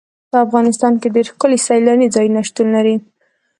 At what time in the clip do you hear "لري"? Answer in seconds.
2.75-2.95